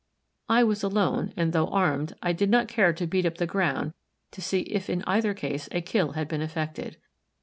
I 0.49 0.63
was 0.63 0.81
alone, 0.81 1.31
and 1.37 1.53
though 1.53 1.67
armed, 1.67 2.15
I 2.23 2.33
did 2.33 2.49
not 2.49 2.67
care 2.67 2.91
to 2.91 3.05
beat 3.05 3.23
up 3.27 3.37
the 3.37 3.45
ground 3.45 3.93
to 4.31 4.41
see 4.41 4.61
if 4.61 4.89
in 4.89 5.03
either 5.05 5.35
case 5.35 5.69
a 5.71 5.79
kill 5.79 6.13
had 6.13 6.27
been 6.27 6.41
effected. 6.41 6.97